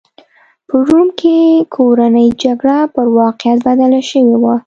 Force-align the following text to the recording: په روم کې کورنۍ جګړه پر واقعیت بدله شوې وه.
په 0.67 0.75
روم 0.87 1.07
کې 1.19 1.35
کورنۍ 1.75 2.27
جګړه 2.43 2.77
پر 2.93 3.05
واقعیت 3.19 3.59
بدله 3.67 4.01
شوې 4.09 4.35
وه. 4.41 4.55